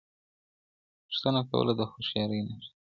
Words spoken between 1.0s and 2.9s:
پوښتنه کول د هوښیارۍ نښه ده.